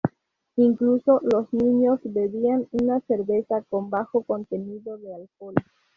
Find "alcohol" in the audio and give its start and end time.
5.13-5.53